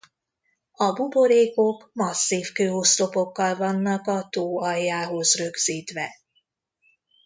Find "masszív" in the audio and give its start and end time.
1.93-2.51